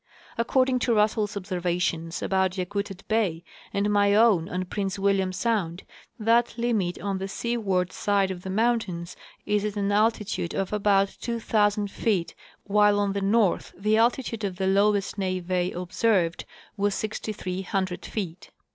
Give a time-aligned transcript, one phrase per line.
[0.35, 5.83] According to Russell's observations about Yakutat bay and my own on Prince William sound,
[6.17, 11.15] that limit on the seaward side of the mountains is at an altitude of about
[11.21, 12.33] 2,000 feet,
[12.63, 16.45] while on the north the altitude of the lowest neve observed
[16.75, 18.49] was 6,300 feet.